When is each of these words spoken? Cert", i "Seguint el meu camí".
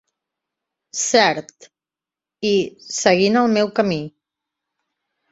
Cert", 0.99 1.67
i 2.51 2.53
"Seguint 3.01 3.37
el 3.43 3.53
meu 3.59 3.69
camí". 3.81 3.99